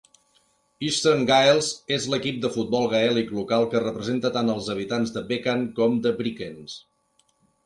Eastern 0.85 1.19
Gaels 1.31 1.67
és 1.97 2.07
l'equip 2.13 2.39
de 2.45 2.51
futbol 2.55 2.89
gaèlic 2.95 3.29
local 3.41 3.67
que 3.75 3.83
representa 3.85 4.33
tant 4.39 4.51
els 4.55 4.71
habitants 4.77 5.15
de 5.19 5.25
Bekan 5.35 5.69
com 5.81 6.01
de 6.09 6.17
Brickens. 6.25 6.81